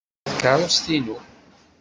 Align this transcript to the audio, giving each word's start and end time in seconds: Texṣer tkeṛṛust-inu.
Texṣer 0.25 0.33
tkeṛṛust-inu. 0.37 1.17